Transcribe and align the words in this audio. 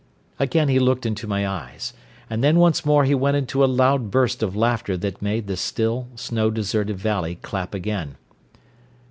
Again 0.39 0.67
he 0.67 0.79
looked 0.79 1.05
into 1.05 1.27
my 1.27 1.47
eyes. 1.47 1.93
And 2.27 2.43
then 2.43 2.57
once 2.57 2.83
more 2.83 3.03
he 3.03 3.13
went 3.13 3.37
into 3.37 3.63
a 3.63 3.67
loud 3.69 4.09
burst 4.09 4.41
of 4.41 4.55
laughter 4.55 4.97
that 4.97 5.21
made 5.21 5.45
the 5.45 5.55
still, 5.55 6.07
snow 6.15 6.49
deserted 6.49 6.97
valley 6.97 7.35
clap 7.43 7.75
again. 7.75 8.15